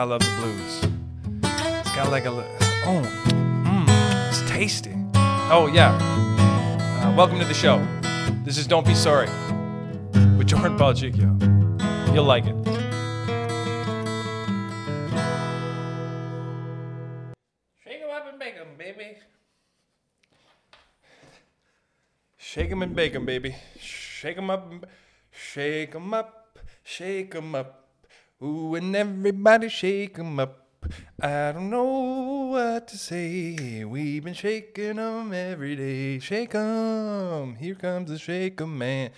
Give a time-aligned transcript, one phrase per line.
[0.00, 0.84] I love the blues.
[1.42, 3.02] It's got like a oh,
[3.66, 4.94] mm, it's tasty.
[5.52, 5.92] Oh yeah.
[7.04, 7.86] Uh, welcome to the show.
[8.42, 9.28] This is Don't Be Sorry
[10.38, 11.28] with Jordan Balchicchio.
[12.14, 12.56] You'll like it.
[17.84, 19.18] Shake 'em up and bake 'em, baby.
[22.38, 23.54] Shake 'em and bake 'em, baby.
[23.78, 24.72] Shake 'em up,
[25.30, 27.89] shake 'em up, shake 'em up.
[28.42, 30.66] Ooh, and everybody shake 'em up.
[31.20, 33.84] I don't know what to say.
[33.84, 36.18] We've been shaking 'em every day.
[36.20, 37.56] Shake 'em.
[37.56, 39.10] Here comes the shake 'em man.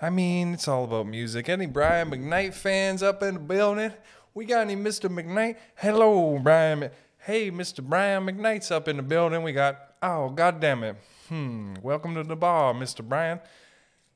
[0.00, 1.48] I mean, it's all about music.
[1.48, 3.92] Any Brian McKnight fans up in the building?
[4.34, 5.08] We got any Mr.
[5.08, 5.56] McKnight?
[5.76, 6.90] Hello, Brian.
[7.18, 7.80] Hey, Mr.
[7.80, 9.44] Brian McKnight's up in the building.
[9.44, 10.96] We got, oh, God damn it.
[11.28, 13.06] Hmm, welcome to the bar, Mr.
[13.08, 13.38] Brian.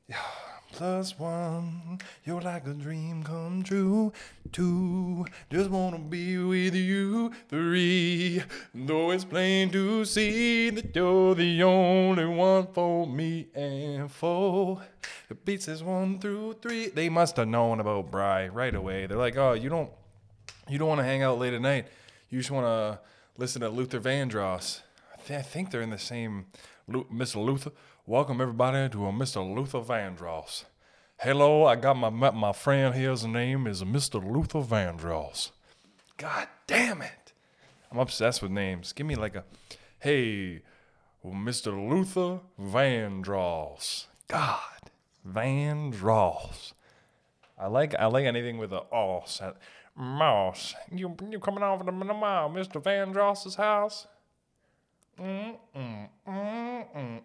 [0.73, 4.11] Plus one, you're like a dream come true.
[4.51, 7.31] Two, just wanna be with you.
[7.49, 8.43] Three,
[8.75, 13.47] though it's plain to see that you're the only one for me.
[13.55, 14.81] And four,
[15.29, 16.87] the beats is one through three.
[16.89, 19.07] They must have known about Bry right away.
[19.07, 19.89] They're like, oh, you don't,
[20.69, 21.87] you don't want to hang out late at night.
[22.29, 22.99] You just want to
[23.37, 24.81] listen to Luther Vandross.
[25.13, 26.45] I, th- I think they're in the same.
[26.87, 27.43] Lu- Mr.
[27.43, 27.71] Luther,
[28.07, 29.43] welcome everybody to a Mr.
[29.53, 30.63] Luther Vandross.
[31.19, 33.11] Hello, I got my my friend here.
[33.11, 34.23] His name is Mr.
[34.23, 35.51] Luther Vandross.
[36.15, 37.33] God damn it!
[37.91, 38.93] I'm obsessed with names.
[38.93, 39.43] Give me like a,
[39.99, 40.61] hey,
[41.25, 41.67] Mr.
[41.67, 44.05] Luther Vandross.
[44.29, 44.89] God,
[45.27, 46.71] Vandross.
[47.59, 49.41] I like I like anything with a os.
[49.97, 52.81] Moss, you you coming over to Mr.
[52.81, 54.07] Vandross's house?
[55.19, 57.21] Mm, mm, mm.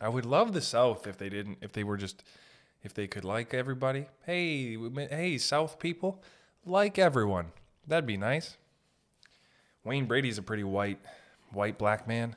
[0.00, 2.22] I would love the South if they didn't, if they were just,
[2.82, 4.06] if they could like everybody.
[4.24, 6.22] Hey, hey, South people,
[6.64, 7.46] like everyone.
[7.86, 8.56] That'd be nice.
[9.84, 10.98] Wayne Brady's a pretty white,
[11.52, 12.36] white black man.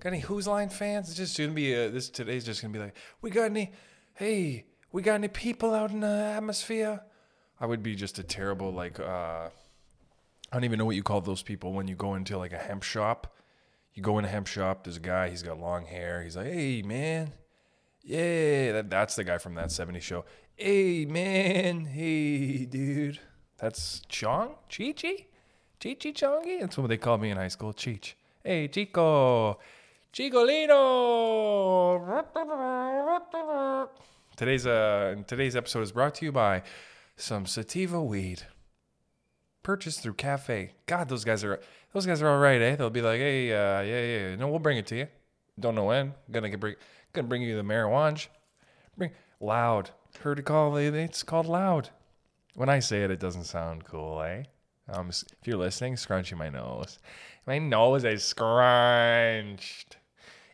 [0.00, 1.08] Got any Whose Line fans?
[1.08, 3.72] It's just gonna be a, this today's just gonna be like, we got any?
[4.14, 7.02] Hey, we got any people out in the atmosphere?
[7.60, 9.00] I would be just a terrible like.
[9.00, 9.48] uh
[10.50, 12.58] I don't even know what you call those people when you go into like a
[12.58, 13.34] hemp shop.
[13.94, 14.84] You go in a hemp shop.
[14.84, 15.28] There's a guy.
[15.28, 16.22] He's got long hair.
[16.22, 17.32] He's like, "Hey, man,
[18.02, 20.24] yeah, that, that's the guy from that '70s show.
[20.56, 23.20] Hey, man, hey, dude,
[23.58, 25.26] that's Chong, Chi-Chi,
[25.80, 26.60] Chi-Chi Chongi.
[26.60, 28.14] That's what they called me in high school, Cheech.
[28.42, 29.58] Hey, Chico,
[30.12, 31.98] Chicolino.
[34.36, 36.62] Today's uh today's episode is brought to you by
[37.16, 38.44] some sativa weed
[39.62, 40.72] purchased through Cafe.
[40.86, 41.60] God, those guys are
[41.92, 42.76] those guys are all right, eh?
[42.76, 45.08] They'll be like, hey, uh, yeah, yeah, no, we'll bring it to you.
[45.58, 46.14] Don't know when.
[46.30, 46.76] Gonna get bring,
[47.12, 48.26] gonna bring you the marijuana.
[48.96, 49.10] Bring
[49.40, 49.90] loud.
[50.20, 50.78] Heard it called.
[50.78, 51.90] It's called loud.
[52.54, 54.44] When I say it, it doesn't sound cool, eh?
[54.90, 56.98] Um, if you're listening, scrunching my nose.
[57.46, 59.96] My nose is scrunched.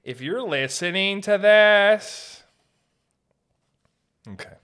[0.02, 2.42] If you're listening to this,
[4.28, 4.56] okay.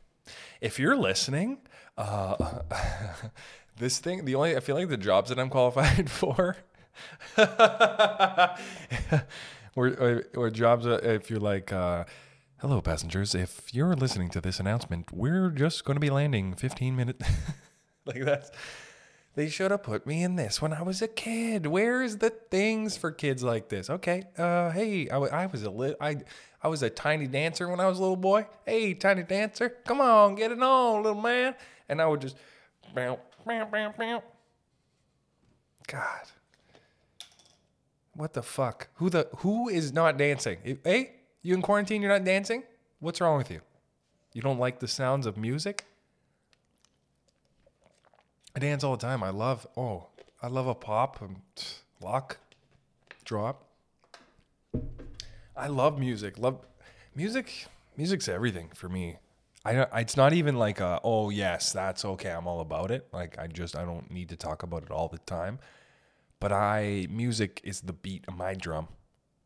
[0.60, 1.58] If you're listening,
[1.96, 2.36] uh,
[3.80, 6.56] this thing, the only, I feel like the jobs that I'm qualified for
[9.76, 12.04] or, jobs, if you're like, uh,
[12.58, 16.96] hello, passengers, if you're listening to this announcement, we're just going to be landing 15
[16.96, 17.28] minutes.
[18.04, 18.50] like that's,
[19.34, 21.66] they should have put me in this when I was a kid.
[21.66, 23.88] Where's the things for kids like this?
[23.88, 26.16] Okay, uh, hey, I, I was a lit, I,
[26.62, 28.46] I was a tiny dancer when I was a little boy.
[28.66, 31.54] Hey, tiny dancer, come on, get it on, little man.
[31.88, 32.36] And I would just,
[32.94, 33.18] bow.
[35.86, 36.26] God,
[38.14, 38.88] what the fuck?
[38.94, 40.78] Who the who is not dancing?
[40.84, 41.12] Hey,
[41.42, 42.02] you in quarantine?
[42.02, 42.62] You're not dancing?
[43.00, 43.60] What's wrong with you?
[44.32, 45.84] You don't like the sounds of music?
[48.54, 49.22] I dance all the time.
[49.22, 50.08] I love oh,
[50.42, 51.42] I love a pop, and um,
[52.00, 52.38] lock,
[53.24, 53.64] drop.
[55.56, 56.38] I love music.
[56.38, 56.60] Love
[57.14, 57.66] music.
[57.96, 59.16] Music's everything for me.
[59.64, 62.30] I don't, it's not even like a, oh yes, that's okay.
[62.30, 63.08] I'm all about it.
[63.12, 65.58] Like I just I don't need to talk about it all the time.
[66.38, 68.88] But I music is the beat of my drum.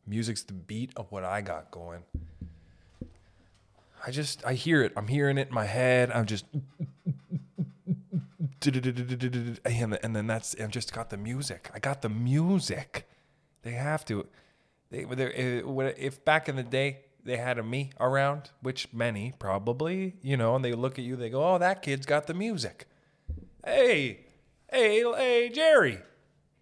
[0.07, 2.03] Music's the beat of what I got going.
[4.05, 4.93] I just I hear it.
[4.95, 6.11] I'm hearing it in my head.
[6.11, 6.45] I'm just
[8.65, 11.69] and and then that's I've just got the music.
[11.73, 13.09] I got the music.
[13.63, 14.27] They have to.
[14.91, 15.61] They they eh,
[15.97, 20.55] if back in the day they had a me around, which many probably, you know,
[20.55, 22.87] and they look at you, they go, "Oh, that kid's got the music."
[23.65, 24.27] Hey,
[24.71, 25.99] hey, hey, Jerry,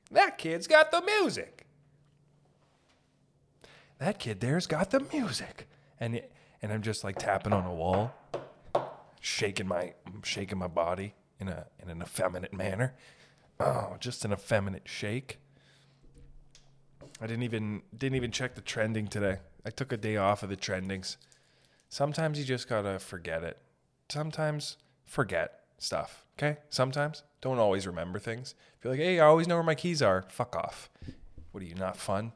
[0.10, 1.68] that kid's got the music.
[4.00, 5.68] That kid there's got the music,
[6.00, 6.22] and
[6.62, 8.14] and I'm just like tapping on a wall,
[9.20, 9.94] shaking my
[10.24, 12.96] shaking my body in a in an effeminate manner.
[13.60, 15.40] Oh, just an effeminate shake.
[17.22, 19.40] I didn't even didn't even check the trending today.
[19.66, 21.18] I took a day off of the trendings.
[21.90, 23.58] Sometimes you just gotta forget it.
[24.10, 26.26] Sometimes forget stuff.
[26.38, 26.58] Okay?
[26.70, 28.56] Sometimes don't always remember things.
[28.78, 30.26] If you're like, hey, I always know where my keys are.
[30.30, 30.90] Fuck off.
[31.52, 32.32] What are you not fun?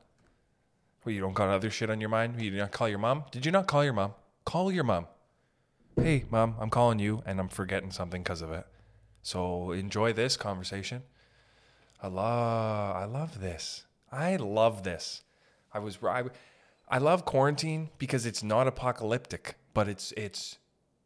[1.04, 2.42] What you don't got other shit on your mind?
[2.42, 3.24] You did not call your mom?
[3.32, 4.14] Did you not call your mom?
[4.46, 5.08] Call your mom.
[5.96, 8.68] Hey, mom, I'm calling you, and I'm forgetting something because of it.
[9.24, 11.04] So enjoy this conversation.
[12.02, 13.86] I love, I love this.
[14.12, 15.24] I love this.
[15.74, 16.26] I was, I,
[16.90, 20.58] I love quarantine because it's not apocalyptic, but it's it's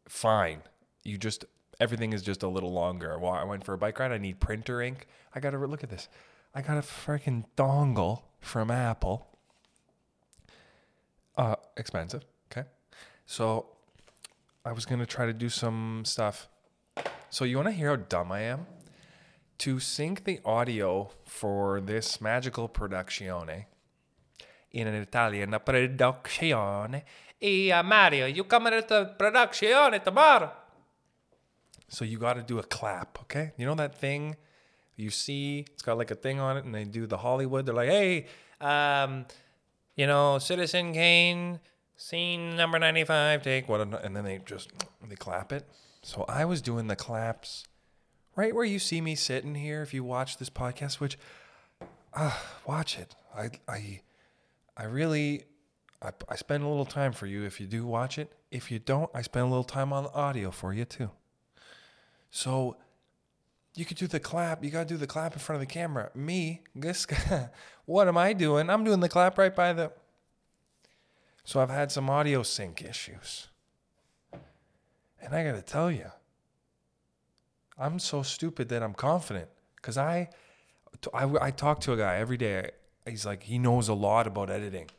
[0.07, 0.61] fine.
[1.03, 1.45] You just
[1.79, 3.17] everything is just a little longer.
[3.17, 4.11] Well, I went for a bike ride.
[4.11, 5.07] I need printer ink.
[5.33, 6.07] I got to look at this.
[6.53, 9.27] I got a freaking dongle from Apple.
[11.35, 12.25] Uh, expensive.
[12.51, 12.67] Okay,
[13.25, 13.65] so
[14.63, 16.47] I was gonna try to do some stuff.
[17.29, 18.67] So you want to hear how dumb I am?
[19.59, 23.65] To sync the audio for this magical produzione
[24.71, 27.03] in an Italian produzione.
[27.43, 30.51] E uh, Mario, you coming to the produzione tomorrow?
[31.87, 33.51] So you got to do a clap, okay?
[33.57, 34.37] You know that thing
[34.95, 35.65] you see?
[35.73, 37.65] It's got like a thing on it, and they do the Hollywood.
[37.65, 38.27] They're like, "Hey,
[38.61, 39.25] um,
[39.95, 41.59] you know, Citizen Kane,
[41.97, 44.71] scene number ninety-five, take what?" And then they just
[45.05, 45.67] they clap it.
[46.01, 47.65] So I was doing the claps
[48.35, 49.81] right where you see me sitting here.
[49.81, 51.17] If you watch this podcast, which
[52.13, 54.01] uh, watch it, I I
[54.77, 55.45] I really
[56.01, 58.31] I, I spend a little time for you if you do watch it.
[58.49, 61.11] If you don't, I spend a little time on the audio for you too.
[62.31, 62.77] So
[63.75, 64.63] you could do the clap.
[64.63, 66.09] You got to do the clap in front of the camera.
[66.15, 67.49] Me, this guy,
[67.85, 68.69] what am I doing?
[68.69, 69.91] I'm doing the clap right by the.
[71.43, 73.47] So I've had some audio sync issues.
[75.21, 76.11] And I got to tell you,
[77.77, 80.29] I'm so stupid that I'm confident because I,
[81.13, 82.71] I, I talk to a guy every day.
[83.05, 84.89] He's like, he knows a lot about editing.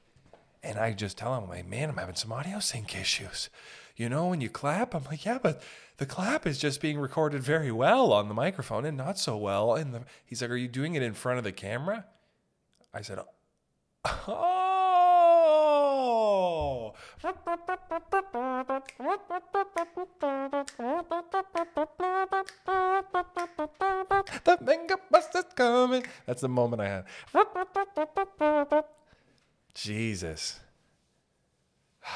[0.62, 3.49] And I just tell him, I'm like, man, I'm having some audio sync issues.
[3.96, 5.62] You know, when you clap, I'm like, yeah, but
[5.99, 9.75] the clap is just being recorded very well on the microphone and not so well.
[9.75, 12.06] And the, he's like, are you doing it in front of the camera?
[12.94, 13.19] I said,
[14.05, 14.62] oh.
[24.44, 26.04] The Venga bus is coming.
[26.26, 27.04] That's the moment I had.
[29.74, 30.60] Jesus.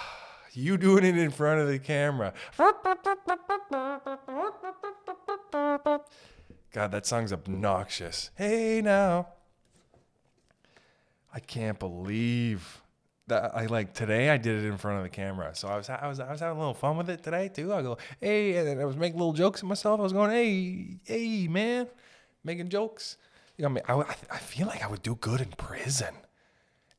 [0.58, 2.32] You doing it in front of the camera.
[6.72, 8.30] God, that song's obnoxious.
[8.36, 9.28] Hey now.
[11.34, 12.80] I can't believe
[13.28, 15.54] I like today I did it in front of the camera.
[15.54, 17.74] So I was I was I was having a little fun with it today too.
[17.74, 19.98] I go, hey, and I was making little jokes at myself.
[19.98, 21.88] I was going, hey, hey, man,
[22.44, 23.16] making jokes.
[23.56, 26.14] You know, I, mean, I, I feel like I would do good in prison,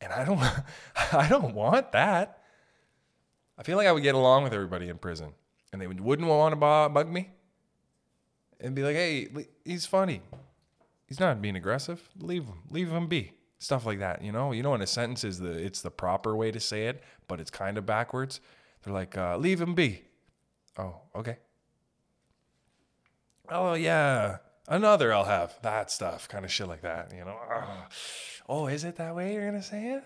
[0.01, 0.39] and I don't
[1.13, 2.41] I don't want that.
[3.57, 5.31] I feel like I would get along with everybody in prison,
[5.71, 7.29] and they wouldn't want to bug me,
[8.59, 9.29] and be like, hey,
[9.63, 10.21] he's funny.
[11.07, 12.09] He's not being aggressive.
[12.19, 12.63] Leave him.
[12.69, 14.21] Leave him be stuff like that.
[14.23, 16.87] You know, you know, in a sentence is the it's the proper way to say
[16.87, 18.39] it, but it's kind of backwards.
[18.83, 20.03] They're like, uh, leave him be.
[20.77, 21.37] Oh, okay.
[23.49, 24.37] Oh yeah,
[24.67, 27.13] another I'll have that stuff, kind of shit like that.
[27.13, 27.37] You know.
[28.49, 30.03] Oh, is it that way you're gonna say it?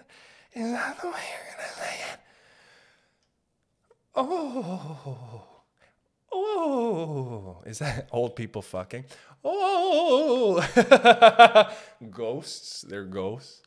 [0.54, 2.20] Is that the way you're gonna say it?
[4.16, 5.61] Oh.
[6.34, 9.06] Oh, is that old people fucking?
[9.44, 10.62] Oh,
[12.12, 12.82] ghosts.
[12.82, 13.62] They're ghosts.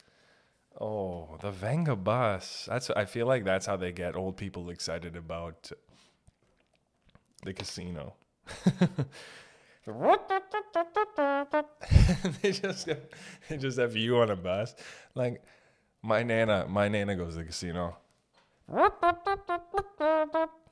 [0.80, 2.66] Oh, the Venga bus.
[2.68, 2.90] That's.
[2.90, 5.70] I feel like that's how they get old people excited about
[7.42, 8.14] the casino.
[12.42, 12.88] they just
[13.48, 14.74] they just have you on a bus.
[15.14, 15.42] Like
[16.02, 17.96] my nana, my nana goes to the casino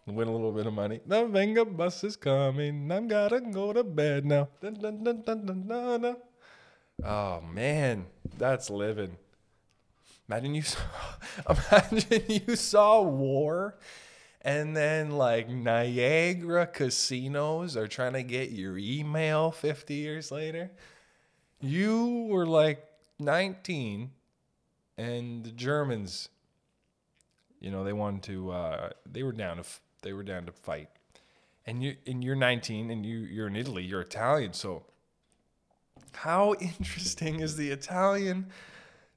[0.06, 1.00] win a little bit of money.
[1.06, 2.90] The Venga bus is coming.
[2.90, 4.48] I'm gotta go to bed now.
[4.60, 6.16] Dun, dun, dun, dun, dun, dun, dun.
[7.04, 8.06] Oh man,
[8.36, 9.16] that's living.
[10.28, 10.80] Imagine you saw,
[11.72, 13.76] imagine you saw war
[14.40, 20.70] and then like Niagara casinos are trying to get your email 50 years later.
[21.60, 22.84] You were like
[23.20, 24.10] 19
[24.98, 26.28] and the Germans
[27.62, 28.50] you know, they wanted to.
[28.50, 29.64] Uh, they were down to.
[30.02, 30.88] They were down to fight,
[31.66, 33.84] and you and you're 19 and you you're in Italy.
[33.84, 34.84] You're Italian, so
[36.12, 38.46] how interesting is the Italian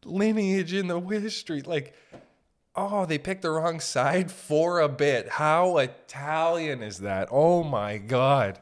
[0.04, 1.62] lineage in the history?
[1.62, 1.96] Like,
[2.76, 5.30] oh, they picked the wrong side for a bit.
[5.30, 7.30] How Italian is that?
[7.32, 8.60] Oh my God.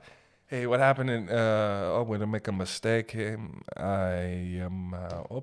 [0.48, 1.30] Hey, what happened in?
[1.30, 4.94] Uh, oh, when I make a mistake, I am.
[4.94, 5.40] Uh,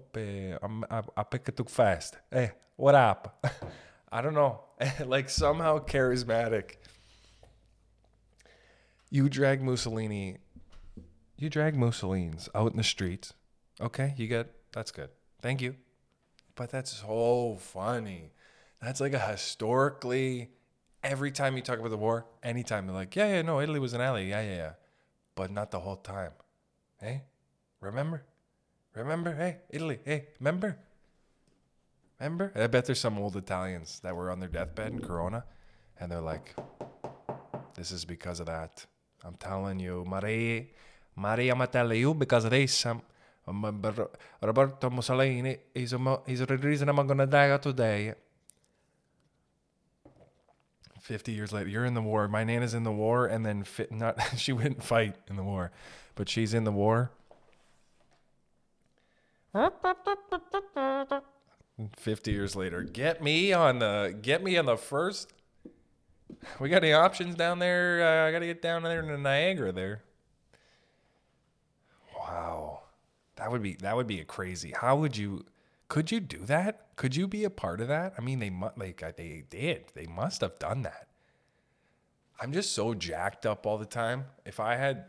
[0.63, 2.17] I'm, I, I pick it too fast.
[2.31, 3.45] Hey, what up?
[4.13, 4.61] I don't know.
[5.07, 6.77] like somehow charismatic.
[9.11, 10.39] You drag Mussolini.
[11.37, 13.33] You drag Mussolini's out in the streets.
[13.81, 15.11] Okay, you get that's good.
[15.41, 15.77] Thank you.
[16.55, 18.33] But that's so funny.
[18.83, 20.51] That's like a historically.
[21.03, 23.95] Every time you talk about the war, anytime they're like, yeah, yeah, no, Italy was
[23.95, 24.25] an ally.
[24.25, 24.71] Yeah, yeah, yeah
[25.41, 26.33] but not the whole time.
[27.01, 27.23] Hey,
[27.81, 28.25] remember?
[28.95, 29.35] Remember?
[29.35, 29.99] Hey, Italy.
[30.05, 30.77] Hey, remember?
[32.21, 32.53] Remember?
[32.55, 35.45] I bet there's some old Italians that were on their deathbed in Corona,
[35.99, 36.55] and they're like,
[37.75, 38.85] "This is because of that."
[39.25, 40.67] I'm telling you, Maria,
[41.17, 42.87] Maria, I'm telling you because of this.
[42.87, 43.03] I'm,
[44.43, 45.95] Roberto Mussolini is
[46.27, 48.15] he's the reason I'm gonna die today.
[51.01, 53.91] 50 years later you're in the war my nana's in the war and then fit,
[53.91, 55.73] not she wouldn't fight in the war
[56.15, 57.11] but she's in the war
[61.97, 65.33] 50 years later get me on the get me on the first
[66.59, 70.03] we got any options down there uh, i gotta get down there to niagara there
[72.19, 72.81] wow
[73.37, 75.45] that would be that would be a crazy how would you
[75.91, 76.87] could you do that?
[76.95, 78.15] Could you be a part of that?
[78.17, 79.87] I mean, they must like they did.
[79.93, 81.09] They must have done that.
[82.41, 84.27] I'm just so jacked up all the time.
[84.47, 85.07] If I had,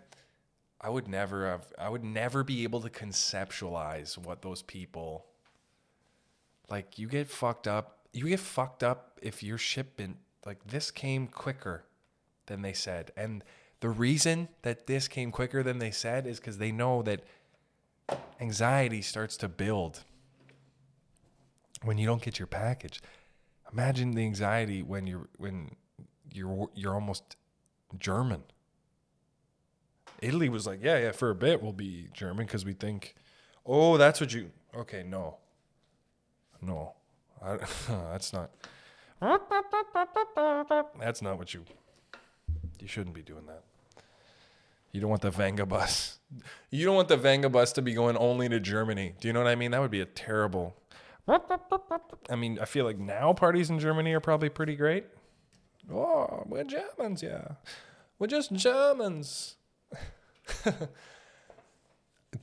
[0.81, 1.71] I would never have.
[1.77, 5.27] I would never be able to conceptualize what those people.
[6.71, 8.07] Like you get fucked up.
[8.13, 11.83] You get fucked up if your shipment like this came quicker
[12.47, 13.43] than they said, and
[13.81, 17.23] the reason that this came quicker than they said is because they know that
[18.39, 20.03] anxiety starts to build
[21.83, 23.01] when you don't get your package.
[23.71, 25.75] Imagine the anxiety when you're when
[26.31, 27.35] you're you're almost
[27.97, 28.43] German.
[30.21, 33.15] Italy was like, yeah, yeah, for a bit we'll be German because we think,
[33.65, 34.51] oh, that's what you.
[34.75, 35.37] Okay, no,
[36.61, 36.93] no,
[37.43, 37.57] I,
[38.11, 38.51] that's not.
[40.99, 41.63] That's not what you.
[42.79, 43.63] You shouldn't be doing that.
[44.91, 46.19] You don't want the Venga bus.
[46.71, 49.13] You don't want the Venga bus to be going only to Germany.
[49.19, 49.71] Do you know what I mean?
[49.71, 50.75] That would be a terrible
[52.29, 55.05] I mean, I feel like now parties in Germany are probably pretty great.
[55.91, 57.53] Oh, we're Germans, yeah.
[58.19, 59.55] We're just Germans.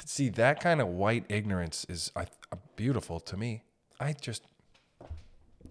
[0.05, 2.25] See, that kind of white ignorance is uh,
[2.77, 3.63] beautiful to me.
[4.01, 4.43] I just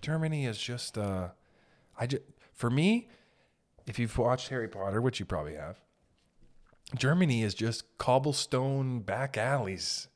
[0.01, 1.29] Germany is just uh
[1.98, 3.10] I just for me,
[3.86, 5.79] if you've watched Harry Potter, which you probably have,
[6.96, 10.07] Germany is just cobblestone back alleys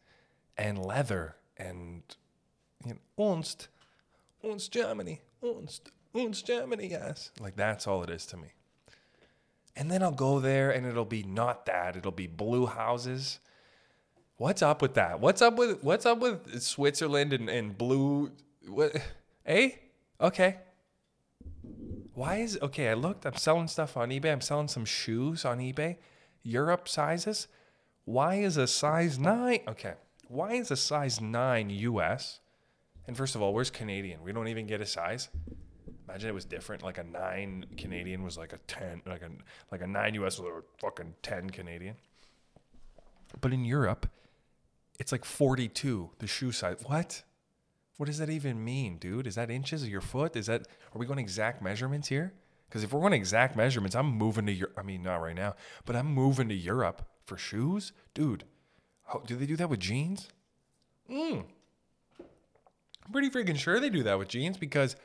[0.57, 2.03] and leather and
[2.85, 3.67] you know, Unst,
[4.43, 5.81] Unst Germany, Unst,
[6.15, 7.31] Unst Germany, yes.
[7.39, 8.53] Like that's all it is to me.
[9.75, 11.95] And then I'll go there and it'll be not that.
[11.95, 13.39] It'll be blue houses.
[14.41, 15.19] What's up with that?
[15.19, 18.31] What's up with what's up with Switzerland and, and blue
[18.67, 18.99] what
[19.45, 19.69] eh?
[20.19, 20.57] Okay.
[22.15, 24.31] Why is okay, I looked, I'm selling stuff on eBay.
[24.31, 25.97] I'm selling some shoes on eBay.
[26.41, 27.49] Europe sizes.
[28.05, 29.59] Why is a size nine?
[29.67, 29.93] Okay.
[30.27, 32.39] Why is a size nine US
[33.05, 34.23] and first of all, where's Canadian?
[34.23, 35.29] We don't even get a size.
[36.09, 36.81] Imagine it was different.
[36.81, 39.29] Like a nine Canadian was like a ten, like a
[39.71, 41.95] like a nine US was a fucking ten Canadian.
[43.39, 44.09] But in Europe,
[45.01, 46.11] it's like forty two.
[46.19, 46.77] The shoe size.
[46.85, 47.23] What?
[47.97, 49.25] What does that even mean, dude?
[49.25, 50.35] Is that inches of your foot?
[50.35, 50.61] Is that
[50.93, 52.33] are we going exact measurements here?
[52.69, 54.75] Because if we're going exact measurements, I'm moving to Europe.
[54.77, 55.55] I mean, not right now,
[55.85, 58.43] but I'm moving to Europe for shoes, dude.
[59.07, 60.29] How, do they do that with jeans?
[61.09, 61.45] Mm.
[62.19, 64.95] I'm pretty freaking sure they do that with jeans because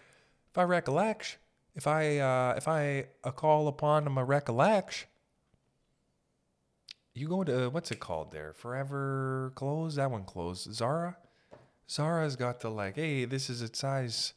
[0.51, 1.39] if I recollect,
[1.75, 5.07] if I uh, if I uh, call upon my recollect,
[7.17, 8.53] you go to uh, what's it called there?
[8.53, 9.97] Forever clothes.
[9.97, 10.73] That one closed.
[10.73, 11.17] Zara.
[11.89, 14.35] Zara's got the like, hey, this is its size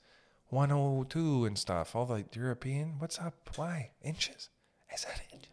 [0.50, 1.96] 102 and stuff.
[1.96, 2.96] All the European.
[3.00, 3.34] What's up?
[3.56, 4.50] Why inches?
[4.94, 5.50] Is that inches?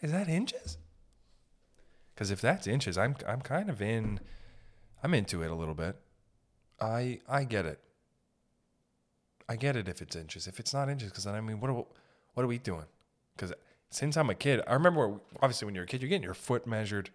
[0.00, 0.78] Is that inches?
[2.14, 4.20] Because if that's inches, I'm I'm kind of in.
[5.02, 5.96] I'm into it a little bit.
[6.80, 7.80] I I get it.
[9.48, 10.46] I get it if it's inches.
[10.46, 11.84] If it's not inches, because then I mean, what are
[12.34, 12.86] what are we doing?
[13.36, 13.52] Because
[13.90, 16.66] since I'm a kid, I remember obviously when you're a kid, you're getting your foot
[16.66, 17.10] measured.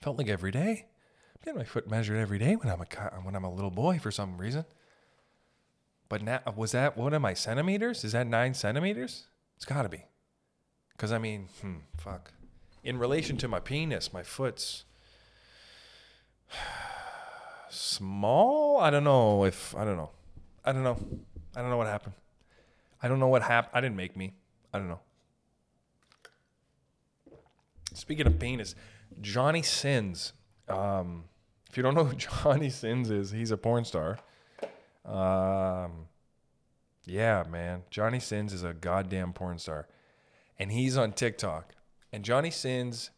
[0.00, 0.86] Felt like every day.
[1.34, 2.86] I'm getting my foot measured every day when I'm a
[3.22, 4.64] when I'm a little boy for some reason.
[6.08, 8.04] But now was that what am I centimeters?
[8.04, 9.26] Is that nine centimeters?
[9.56, 10.04] It's got to be.
[10.92, 12.32] Because I mean, hmm, fuck.
[12.82, 14.84] In relation to my penis, my foot's
[17.68, 18.78] small.
[18.78, 20.10] I don't know if I don't know.
[20.64, 20.98] I don't know.
[21.54, 22.14] I don't know what happened.
[23.02, 23.72] I don't know what happened.
[23.74, 24.32] I didn't make me.
[24.72, 25.00] I don't know.
[27.98, 28.74] Speaking of penis,
[29.20, 30.32] Johnny Sins.
[30.68, 31.24] Um,
[31.70, 34.18] if you don't know who Johnny Sins is, he's a porn star.
[35.04, 36.08] Um,
[37.04, 37.82] yeah, man.
[37.90, 39.88] Johnny Sins is a goddamn porn star.
[40.58, 41.74] And he's on TikTok.
[42.12, 43.10] And Johnny Sins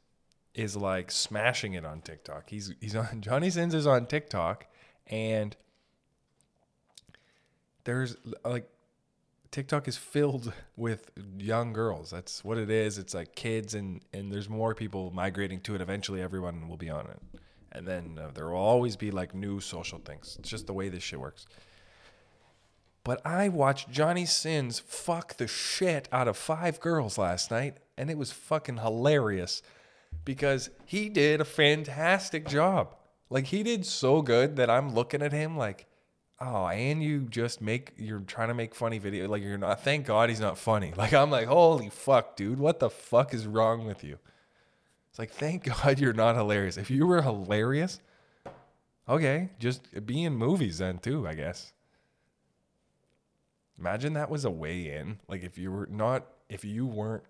[0.55, 2.51] is like smashing it on TikTok.
[2.51, 4.67] He's he's on Johnny Sins is on TikTok
[5.07, 5.57] and
[7.85, 8.69] there's like
[9.51, 12.11] TikTok is filled with young girls.
[12.11, 12.99] That's what it is.
[12.99, 15.81] It's like kids and and there's more people migrating to it.
[15.81, 17.21] Eventually everyone will be on it.
[17.73, 20.37] And then uh, there will always be like new social things.
[20.39, 21.47] It's just the way this shit works.
[23.03, 28.11] But I watched Johnny Sins fuck the shit out of five girls last night, and
[28.11, 29.63] it was fucking hilarious
[30.25, 32.95] because he did a fantastic job.
[33.31, 35.87] Like he did so good that I'm looking at him like,
[36.41, 39.29] oh, and you just make you're trying to make funny video.
[39.29, 39.83] Like you're not.
[39.85, 40.93] Thank God he's not funny.
[41.01, 44.19] Like I'm like, holy fuck, dude, what the fuck is wrong with you?
[45.11, 46.77] It's like, thank God you're not hilarious.
[46.77, 48.01] If you were hilarious,
[49.09, 51.73] okay, just be in movies then too, I guess.
[53.79, 55.21] Imagine that was a way in.
[55.29, 57.25] Like if you were not, if you weren't,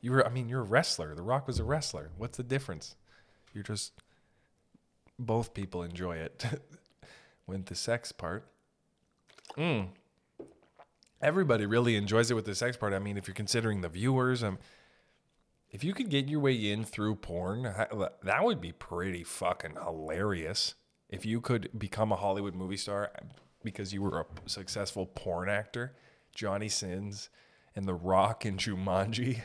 [0.00, 0.26] you were.
[0.26, 1.14] I mean, you're a wrestler.
[1.14, 2.10] The Rock was a wrestler.
[2.18, 2.96] What's the difference?
[3.54, 3.92] You're just
[5.18, 6.44] both people enjoy it.
[7.46, 8.48] with the sex part.
[9.56, 9.88] Mm.
[11.22, 12.92] Everybody really enjoys it with the sex part.
[12.92, 14.58] I mean, if you're considering the viewers, um,
[15.70, 20.74] if you could get your way in through porn, that would be pretty fucking hilarious.
[21.08, 23.12] If you could become a Hollywood movie star
[23.62, 25.94] because you were a successful porn actor,
[26.34, 27.30] Johnny Sins
[27.74, 29.40] and The Rock and Jumanji.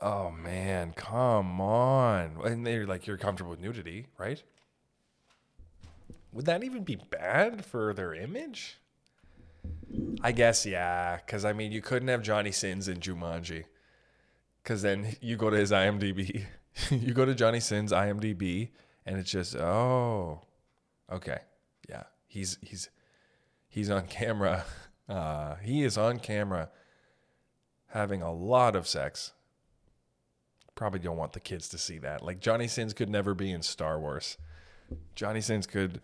[0.00, 2.38] Oh man, come on.
[2.44, 4.42] And they're like, you're comfortable with nudity, right?
[6.32, 8.78] Would that even be bad for their image?
[10.22, 11.16] I guess, yeah.
[11.16, 13.64] Because, I mean, you couldn't have Johnny Sins in Jumanji.
[14.62, 16.44] Because then you go to his IMDb.
[16.90, 18.70] you go to Johnny Sins IMDb,
[19.06, 20.42] and it's just, oh,
[21.10, 21.38] okay.
[21.88, 22.04] Yeah.
[22.26, 22.90] He's, he's,
[23.68, 24.64] he's on camera.
[25.08, 26.68] Uh, he is on camera
[27.86, 29.32] having a lot of sex.
[30.74, 32.22] Probably don't want the kids to see that.
[32.22, 34.36] Like, Johnny Sins could never be in Star Wars.
[35.14, 36.02] Johnny Sins could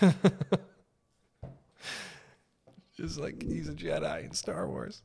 [2.96, 5.02] Just like he's a Jedi in Star Wars.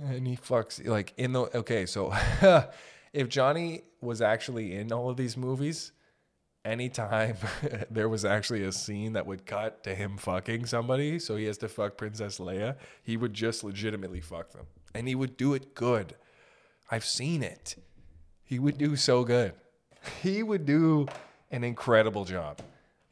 [0.00, 2.12] And he fucks like in the okay, so
[3.12, 5.92] if Johnny was actually in all of these movies,
[6.64, 7.36] anytime
[7.90, 11.58] there was actually a scene that would cut to him fucking somebody, so he has
[11.58, 14.66] to fuck Princess Leia, he would just legitimately fuck them.
[14.94, 16.14] And he would do it good.
[16.90, 17.76] I've seen it.
[18.44, 19.54] He would do so good.
[20.22, 21.06] He would do
[21.50, 22.60] an incredible job.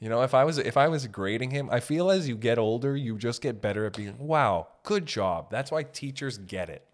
[0.01, 2.59] You know, if I was if I was grading him, I feel as you get
[2.59, 5.51] older, you just get better at being, wow, good job.
[5.51, 6.85] That's why teachers get it.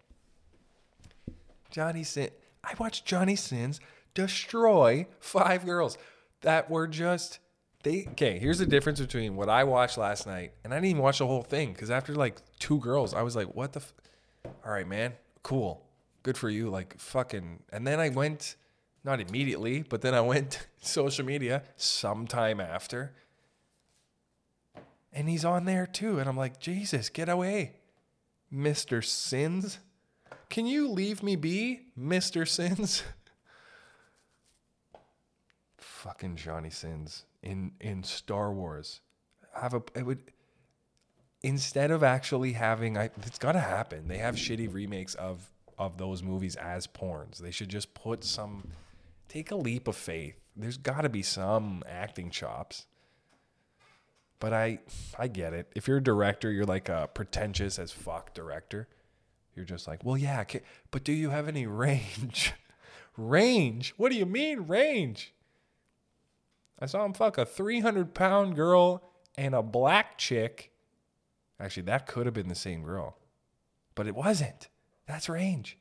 [1.69, 2.29] Johnny Sin
[2.63, 3.79] I watched Johnny Sins
[4.13, 5.97] destroy five girls
[6.41, 7.39] that were just
[7.83, 11.01] they okay, here's the difference between what I watched last night and I didn't even
[11.03, 13.93] watch the whole thing because after like two girls, I was like, what the f-
[14.65, 15.85] all right, man, cool.
[16.23, 16.69] Good for you.
[16.69, 18.55] Like fucking and then I went
[19.05, 23.13] not immediately, but then I went to social media sometime after.
[25.13, 26.19] And he's on there too.
[26.19, 27.73] And I'm like, Jesus, get away,
[28.51, 29.05] Mr.
[29.05, 29.79] Sins.
[30.49, 32.47] Can you leave me be, Mr.
[32.47, 33.03] Sins?
[35.77, 39.01] Fucking Johnny Sins in in Star Wars.
[39.53, 40.19] Have a it would
[41.41, 44.07] instead of actually having I it's gotta happen.
[44.07, 47.37] They have shitty remakes of of those movies as porns.
[47.37, 48.71] They should just put some
[49.35, 50.39] take a leap of faith.
[50.55, 52.85] There's got to be some acting chops.
[54.39, 54.79] But I
[55.17, 55.71] I get it.
[55.75, 58.87] If you're a director, you're like a pretentious as fuck director.
[59.55, 60.43] You're just like, "Well, yeah,
[60.91, 62.53] but do you have any range?"
[63.17, 63.93] range?
[63.95, 65.33] What do you mean range?
[66.79, 70.71] I saw him fuck a 300 pound girl and a black chick.
[71.57, 73.17] Actually, that could have been the same girl,
[73.95, 74.67] but it wasn't.
[75.07, 75.77] That's range.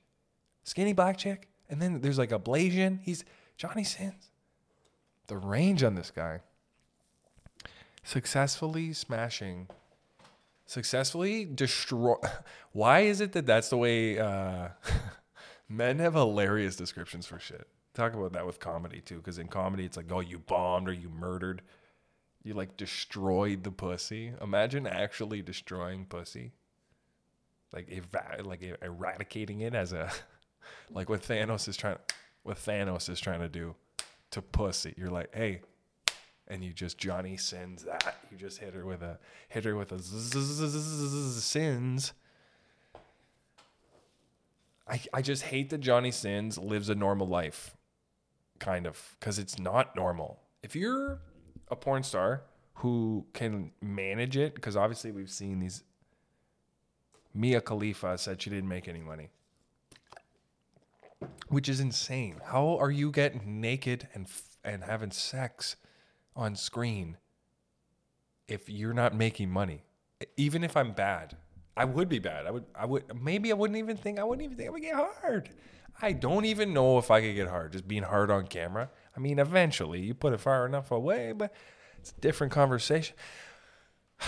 [0.62, 3.01] Skinny black chick, and then there's like a Blasian.
[3.03, 3.25] He's
[3.57, 4.31] Johnny Sins.
[5.27, 6.40] The range on this guy.
[8.03, 9.69] Successfully smashing.
[10.67, 12.17] Successfully destroy.
[12.73, 14.69] Why is it that that's the way uh,
[15.69, 17.67] men have hilarious descriptions for shit?
[17.95, 20.93] Talk about that with comedy too, because in comedy it's like, oh, you bombed or
[20.93, 21.62] you murdered.
[22.43, 24.33] You like destroyed the pussy.
[24.43, 26.53] Imagine actually destroying pussy.
[27.73, 30.11] Like eva- like eradicating it as a
[30.90, 31.97] like what Thanos is trying
[32.44, 33.74] what Thanos is trying to do
[34.30, 34.94] to pussy.
[34.96, 35.62] You're like, hey,
[36.46, 38.18] and you just Johnny sins that.
[38.30, 42.12] You just hit her with a hit her with a sins.
[44.87, 47.74] I, I just hate that Johnny Sins lives a normal life,
[48.59, 50.40] kind of, because it's not normal.
[50.62, 51.20] If you're
[51.68, 52.42] a porn star
[52.74, 55.85] who can manage it, because obviously we've seen these.
[57.33, 59.30] Mia Khalifa said she didn't make any money,
[61.55, 62.40] which is insane.
[62.47, 65.77] How are you getting naked and f- and having sex
[66.35, 67.17] on screen
[68.49, 69.85] if you're not making money?
[70.37, 71.37] Even if I'm bad,
[71.77, 72.47] I would be bad.
[72.47, 72.64] I would.
[72.75, 73.05] I would.
[73.23, 74.19] Maybe I wouldn't even think.
[74.19, 75.51] I wouldn't even think I would get hard.
[76.03, 77.73] I don't even know if I could get hard.
[77.73, 78.90] Just being hard on camera.
[79.17, 81.55] I mean, eventually you put it far enough away, but
[81.99, 83.17] it's a different conversation.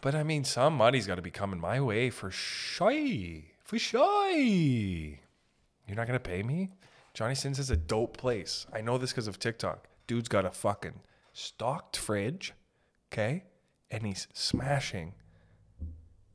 [0.00, 3.44] But I mean, some money's got to be coming my way for shy.
[3.62, 5.20] For shy.
[5.86, 6.70] You're not gonna pay me?
[7.14, 8.66] Johnny Sins is a dope place.
[8.72, 9.88] I know this because of TikTok.
[10.06, 11.00] Dude's got a fucking
[11.32, 12.52] stocked fridge,
[13.12, 13.44] okay,
[13.90, 15.14] and he's smashing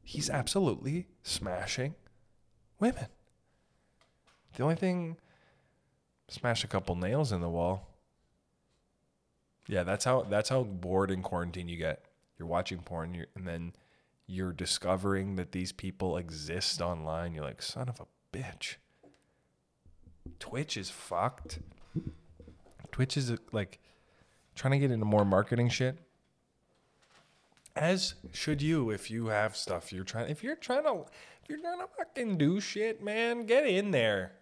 [0.07, 1.93] he's absolutely smashing
[2.79, 3.07] women.
[4.55, 5.17] The only thing,
[6.29, 7.89] smash a couple nails in the wall.
[9.67, 12.05] Yeah, that's how that's how bored in quarantine you get.
[12.39, 13.73] You're watching porn, and then
[14.27, 17.33] you're discovering that these people exist online.
[17.33, 18.75] You're like, son of a bitch.
[20.39, 21.59] Twitch is fucked.
[22.91, 23.79] Twitch is like
[24.55, 25.99] trying to get into more marketing shit.
[27.75, 31.05] As should you if you have stuff you're trying if you're trying to
[31.43, 34.33] if you're to fucking do shit man get in there.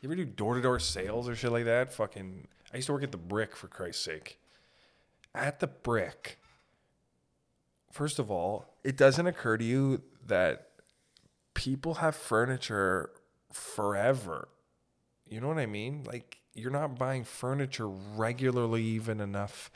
[0.00, 1.92] You ever do door-to-door sales or shit like that?
[1.92, 4.38] Fucking i used to work at the brick for christ's sake.
[5.34, 6.38] At the brick.
[7.90, 10.68] First of all it doesn't occur to you that
[11.54, 13.10] people have furniture
[13.52, 14.48] forever
[15.28, 19.70] you know what i mean like you're not buying furniture regularly even enough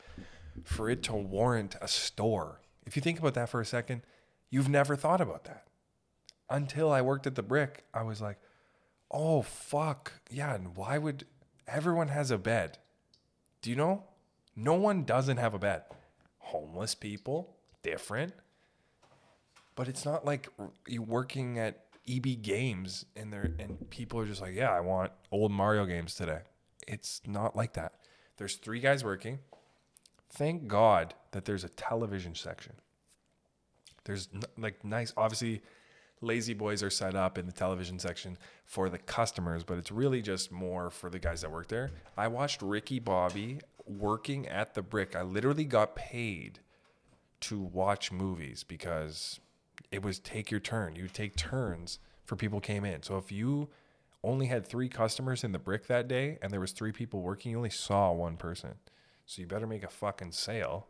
[0.63, 2.61] for it to warrant a store.
[2.85, 4.01] If you think about that for a second,
[4.49, 5.67] you've never thought about that.
[6.49, 8.37] Until I worked at the brick, I was like,
[9.11, 10.13] oh, fuck.
[10.29, 10.55] Yeah.
[10.55, 11.25] And why would
[11.67, 12.77] everyone has a bed?
[13.61, 14.03] Do you know?
[14.55, 15.83] No one doesn't have a bed.
[16.39, 18.33] Homeless people, different.
[19.75, 20.47] But it's not like
[20.87, 25.11] you working at EB Games and there and people are just like, yeah, I want
[25.31, 26.39] old Mario games today.
[26.87, 27.93] It's not like that.
[28.37, 29.39] There's three guys working.
[30.29, 32.73] Thank God that there's a television section.
[34.05, 35.61] There's n- like nice, obviously,
[36.21, 40.51] La-Z-Boys are set up in the television section for the customers, but it's really just
[40.51, 41.91] more for the guys that work there.
[42.17, 45.15] I watched Ricky Bobby working at the brick.
[45.15, 46.59] I literally got paid
[47.41, 49.39] to watch movies because
[49.91, 50.95] it was take your turn.
[50.95, 53.03] You take turns for people came in.
[53.03, 53.69] So if you
[54.23, 57.51] only had three customers in the brick that day and there was three people working,
[57.51, 58.75] you only saw one person.
[59.25, 60.87] So you better make a fucking sale.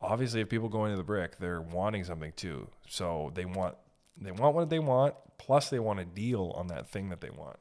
[0.00, 2.68] Obviously, if people go into the brick, they're wanting something too.
[2.88, 3.76] So they want
[4.20, 7.30] they want what they want, plus they want a deal on that thing that they
[7.30, 7.58] want.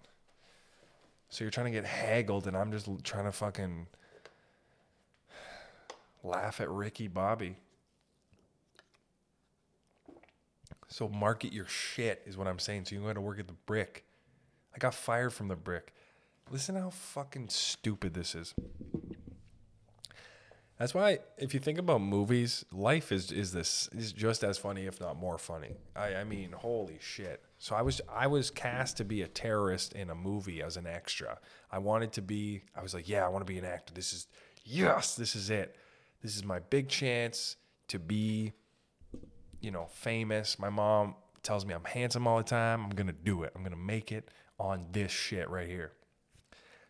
[1.30, 3.88] So you're trying to get haggled, and I'm just trying to fucking
[6.24, 7.58] laugh at Ricky Bobby.
[10.92, 12.86] So market your shit is what I'm saying.
[12.86, 14.04] So you go to work at the brick.
[14.76, 15.94] I got fired from the brick.
[16.52, 18.54] Listen how fucking stupid this is.
[20.78, 24.88] That's why, if you think about movies, life is is this is just as funny,
[24.88, 25.76] if not more funny.
[25.96, 27.44] I, I mean, holy shit!
[27.60, 30.88] So I was I was cast to be a terrorist in a movie as an
[30.88, 31.38] extra.
[31.72, 32.64] I wanted to be.
[32.76, 33.94] I was like, yeah, I want to be an actor.
[33.94, 34.28] This is
[34.66, 35.76] yes, this is it.
[36.24, 37.58] This is my big chance
[37.90, 38.54] to be,
[39.62, 40.60] you know, famous.
[40.60, 42.84] My mom tells me I'm handsome all the time.
[42.84, 43.54] I'm gonna do it.
[43.56, 45.94] I'm gonna make it on this shit right here.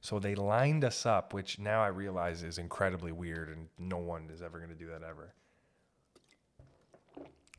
[0.02, 4.30] So they lined us up, which now I realize is incredibly weird and no one
[4.34, 5.34] is ever going to do that ever.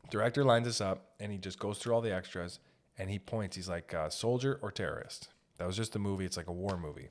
[0.09, 2.59] Director lines us up and he just goes through all the extras
[2.97, 3.55] and he points.
[3.55, 5.29] He's like, uh, soldier or terrorist.
[5.57, 6.25] That was just a movie.
[6.25, 7.09] It's like a war movie.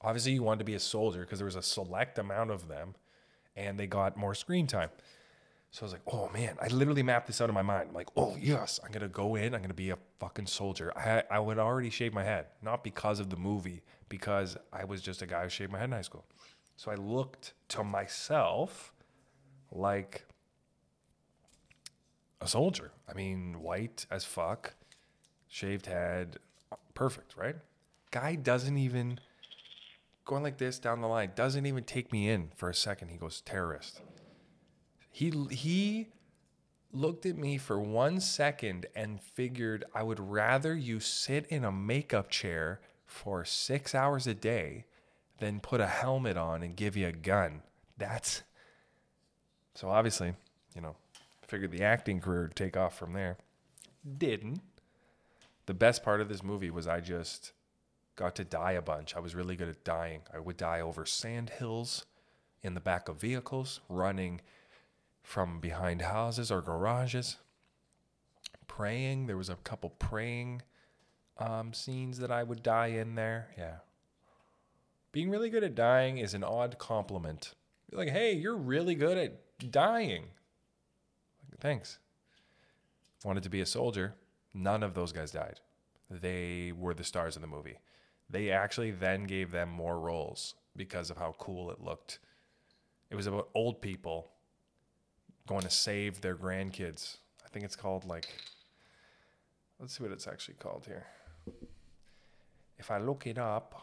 [0.00, 2.96] Obviously, you wanted to be a soldier because there was a select amount of them
[3.54, 4.90] and they got more screen time.
[5.72, 7.88] So I was like, oh man, I literally mapped this out in my mind.
[7.88, 10.92] I'm like, oh yes, I'm gonna go in, I'm gonna be a fucking soldier.
[10.94, 15.00] I I would already shave my head, not because of the movie, because I was
[15.00, 16.26] just a guy who shaved my head in high school.
[16.76, 18.92] So I looked to myself
[19.70, 20.26] like
[22.42, 22.92] a soldier.
[23.08, 24.74] I mean, white as fuck,
[25.48, 26.36] shaved head,
[26.92, 27.56] perfect, right?
[28.10, 29.20] Guy doesn't even
[30.26, 33.08] going like this down the line, doesn't even take me in for a second.
[33.08, 34.02] He goes, terrorist.
[35.12, 36.08] He he
[36.92, 41.72] looked at me for one second and figured I would rather you sit in a
[41.72, 44.86] makeup chair for six hours a day
[45.38, 47.62] than put a helmet on and give you a gun.
[47.98, 48.42] That's
[49.74, 50.34] so obviously,
[50.74, 50.96] you know,
[51.46, 53.38] figured the acting career would take off from there.
[54.18, 54.60] Didn't.
[55.66, 57.52] the best part of this movie was I just
[58.16, 59.16] got to die a bunch.
[59.16, 60.22] I was really good at dying.
[60.34, 62.04] I would die over sand hills,
[62.62, 64.40] in the back of vehicles, running
[65.22, 67.36] from behind houses or garages,
[68.66, 69.26] praying.
[69.26, 70.62] There was a couple praying
[71.38, 73.48] um, scenes that I would die in there.
[73.56, 73.76] Yeah.
[75.12, 77.54] Being really good at dying is an odd compliment.
[77.90, 80.28] You're like, hey, you're really good at dying.
[81.50, 81.98] Like, Thanks.
[83.24, 84.14] Wanted to be a soldier.
[84.54, 85.60] None of those guys died.
[86.10, 87.78] They were the stars of the movie.
[88.28, 92.18] They actually then gave them more roles because of how cool it looked.
[93.10, 94.31] It was about old people
[95.46, 97.16] going to save their grandkids.
[97.44, 98.28] I think it's called like
[99.80, 101.06] let's see what it's actually called here.
[102.78, 103.80] If I look it up,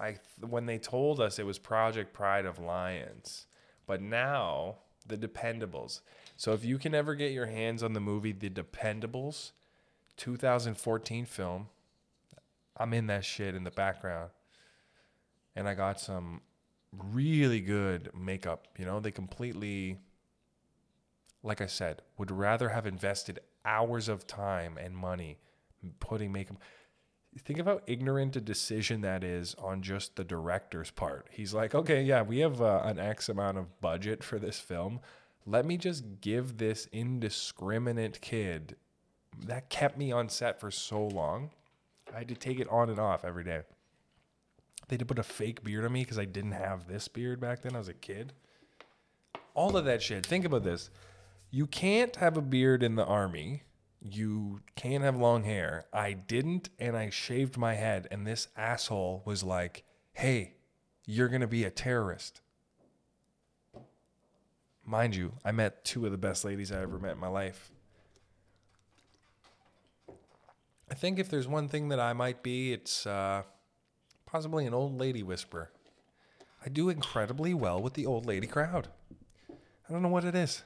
[0.00, 3.46] I when they told us it was Project Pride of Lions,
[3.86, 6.00] but now The Dependables.
[6.36, 9.52] So if you can ever get your hands on the movie The Dependables,
[10.16, 11.68] 2014 film,
[12.76, 14.30] I'm in that shit in the background.
[15.56, 16.42] And I got some
[16.92, 19.98] really good makeup, you know, they completely
[21.42, 25.38] like I said, would rather have invested hours of time and money
[26.00, 26.56] putting makeup.
[27.44, 31.28] Think of how ignorant a decision that is on just the director's part.
[31.30, 35.00] He's like, okay, yeah, we have uh, an X amount of budget for this film.
[35.46, 38.76] Let me just give this indiscriminate kid
[39.46, 41.50] that kept me on set for so long.
[42.12, 43.60] I had to take it on and off every day.
[44.88, 47.40] They had to put a fake beard on me because I didn't have this beard
[47.40, 47.76] back then.
[47.76, 48.32] I was a kid.
[49.54, 50.24] All of that shit.
[50.24, 50.90] Think about this
[51.50, 53.62] you can't have a beard in the army.
[54.00, 55.86] You can't have long hair.
[55.92, 58.06] I didn't, and I shaved my head.
[58.10, 60.54] And this asshole was like, hey,
[61.06, 62.40] you're going to be a terrorist.
[64.84, 67.70] Mind you, I met two of the best ladies I ever met in my life.
[70.90, 73.42] I think if there's one thing that I might be, it's uh,
[74.24, 75.70] possibly an old lady whisperer.
[76.64, 78.88] I do incredibly well with the old lady crowd.
[79.50, 80.62] I don't know what it is.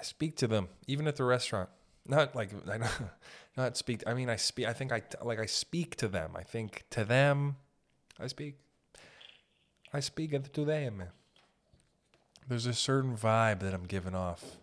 [0.00, 1.68] I speak to them even at the restaurant.
[2.06, 2.78] Not like I
[3.56, 4.02] not speak.
[4.06, 4.66] I mean, I speak.
[4.66, 6.32] I think I like I speak to them.
[6.34, 7.56] I think to them,
[8.18, 8.56] I speak.
[9.92, 11.02] I speak to them.
[12.48, 14.56] There's a certain vibe that I'm giving off.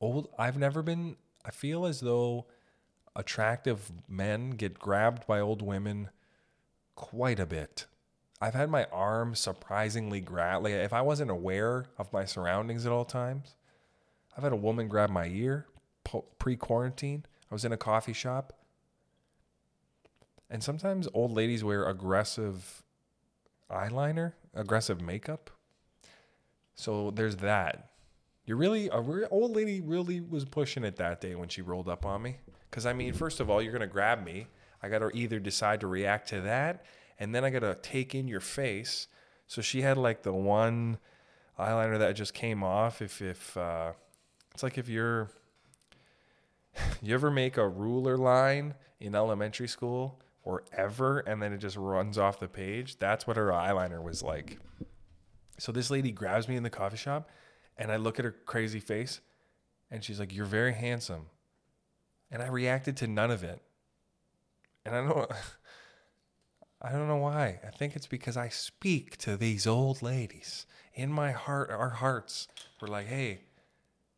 [0.00, 0.28] Old.
[0.36, 1.16] I've never been.
[1.44, 2.46] I feel as though
[3.14, 6.10] attractive men get grabbed by old women
[6.96, 7.86] quite a bit.
[8.40, 10.64] I've had my arm surprisingly grabbed.
[10.64, 13.54] Like if I wasn't aware of my surroundings at all times,
[14.36, 15.66] I've had a woman grab my ear
[16.38, 17.24] pre quarantine.
[17.50, 18.52] I was in a coffee shop.
[20.48, 22.82] And sometimes old ladies wear aggressive
[23.70, 25.50] eyeliner, aggressive makeup.
[26.74, 27.90] So there's that.
[28.44, 31.88] You're really, a re- old lady really was pushing it that day when she rolled
[31.88, 32.38] up on me.
[32.68, 34.46] Because, I mean, first of all, you're going to grab me.
[34.82, 36.84] I got to either decide to react to that,
[37.18, 39.08] and then I got to take in your face.
[39.46, 40.98] So she had like the one
[41.58, 43.02] eyeliner that just came off.
[43.02, 43.92] If, if, uh,
[44.60, 45.30] it's like if you're
[47.02, 51.78] you ever make a ruler line in elementary school or ever and then it just
[51.78, 52.98] runs off the page?
[52.98, 54.58] That's what her eyeliner was like.
[55.58, 57.30] So this lady grabs me in the coffee shop
[57.78, 59.22] and I look at her crazy face
[59.90, 61.28] and she's like, "You're very handsome."
[62.30, 63.62] And I reacted to none of it.
[64.84, 65.32] And I don't
[66.82, 67.60] I don't know why.
[67.66, 70.66] I think it's because I speak to these old ladies.
[70.92, 72.46] In my heart, our hearts,
[72.80, 73.40] we're like, hey,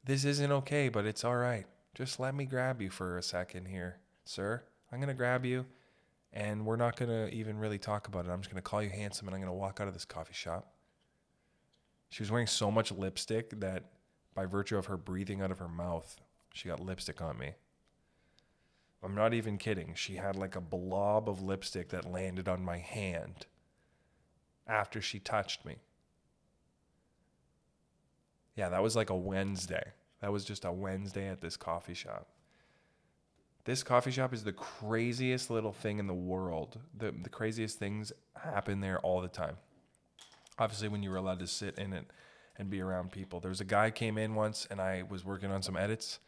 [0.05, 1.67] this isn't okay, but it's all right.
[1.95, 4.63] Just let me grab you for a second here, sir.
[4.91, 5.67] I'm going to grab you,
[6.33, 8.31] and we're not going to even really talk about it.
[8.31, 10.05] I'm just going to call you handsome, and I'm going to walk out of this
[10.05, 10.73] coffee shop.
[12.09, 13.85] She was wearing so much lipstick that
[14.35, 16.21] by virtue of her breathing out of her mouth,
[16.53, 17.53] she got lipstick on me.
[19.03, 19.95] I'm not even kidding.
[19.95, 23.47] She had like a blob of lipstick that landed on my hand
[24.67, 25.77] after she touched me.
[28.57, 29.93] Yeah, that was like a Wednesday.
[30.21, 32.29] That was just a Wednesday at this coffee shop.
[33.65, 36.79] This coffee shop is the craziest little thing in the world.
[36.97, 39.57] The, the craziest things happen there all the time.
[40.59, 42.07] Obviously, when you were allowed to sit in it
[42.57, 43.41] and be around people.
[43.41, 46.19] There was a guy came in once, and I was working on some edits,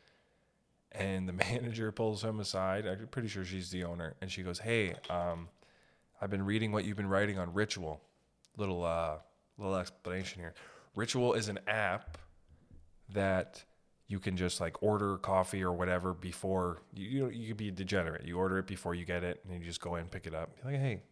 [0.93, 2.87] and the manager pulls him aside.
[2.87, 5.49] I'm pretty sure she's the owner, and she goes, "Hey, um,
[6.21, 8.01] I've been reading what you've been writing on Ritual.
[8.57, 9.17] Little uh,
[9.59, 10.55] little explanation here.
[10.95, 12.19] Ritual is an app
[13.13, 13.65] that
[14.07, 18.25] you can just like order coffee or whatever before you you, could be degenerate.
[18.25, 20.35] You order it before you get it, and you just go in and pick it
[20.35, 20.51] up.
[20.57, 21.03] You're like, hey.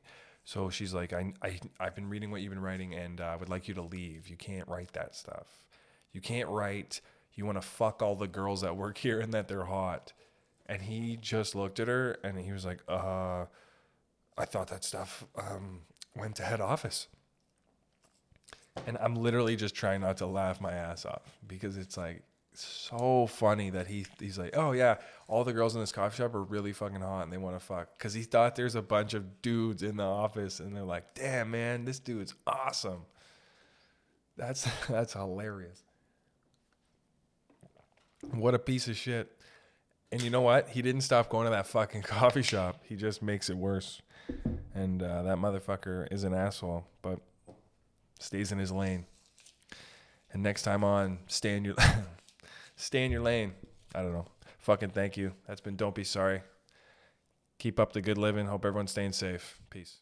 [0.45, 3.37] So she's like, I, I, I've been reading what you've been writing, and uh, I
[3.37, 4.29] would like you to leave.
[4.29, 5.47] You can't write that stuff.
[6.13, 7.01] You can't write,
[7.35, 10.13] you want to fuck all the girls that work here and that they're hot.
[10.67, 13.47] And he just looked at her and he was like, uh,
[14.37, 15.81] I thought that stuff um,
[16.17, 17.09] went to head office.
[18.87, 22.23] And I'm literally just trying not to laugh my ass off because it's like
[22.55, 24.97] so funny that he he's like, oh yeah,
[25.29, 27.65] all the girls in this coffee shop are really fucking hot and they want to
[27.65, 31.15] fuck because he thought there's a bunch of dudes in the office and they're like,
[31.15, 33.03] damn man, this dude's awesome.
[34.37, 35.83] That's that's hilarious.
[38.31, 39.37] What a piece of shit.
[40.11, 40.69] And you know what?
[40.69, 42.83] He didn't stop going to that fucking coffee shop.
[42.85, 44.03] He just makes it worse.
[44.75, 47.19] And uh, that motherfucker is an asshole, but
[48.23, 49.07] stays in his lane.
[50.33, 51.75] And next time on, stay in your
[52.77, 53.53] stay in your lane.
[53.95, 54.27] I don't know.
[54.59, 55.33] Fucking thank you.
[55.47, 56.43] That's been Don't Be Sorry.
[57.59, 58.47] Keep up the good living.
[58.47, 59.59] Hope everyone's staying safe.
[59.71, 60.02] Peace.